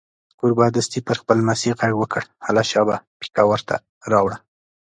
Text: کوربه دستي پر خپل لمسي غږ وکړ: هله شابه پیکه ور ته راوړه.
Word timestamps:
کوربه 0.39 0.65
دستي 0.75 0.99
پر 1.07 1.15
خپل 1.21 1.37
لمسي 1.41 1.69
غږ 1.79 1.93
وکړ: 1.97 2.23
هله 2.45 2.63
شابه 2.71 2.95
پیکه 3.19 3.43
ور 3.47 3.61
ته 3.67 3.75
راوړه. 4.11 4.37